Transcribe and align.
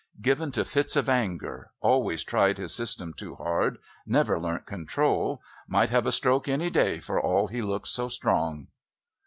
Given 0.19 0.51
to 0.53 0.65
fits 0.65 0.95
of 0.95 1.07
anger, 1.07 1.69
always 1.79 2.23
tried 2.23 2.57
his 2.57 2.73
system 2.73 3.13
too 3.13 3.35
hard, 3.35 3.77
never 4.03 4.39
learnt 4.39 4.65
control. 4.65 5.43
Might 5.67 5.91
have 5.91 6.07
a 6.07 6.11
stroke 6.11 6.47
any 6.47 6.71
day 6.71 6.99
for 6.99 7.21
all 7.21 7.49
he 7.49 7.61
looks 7.61 7.91
so 7.91 8.07
strong!" 8.07 8.69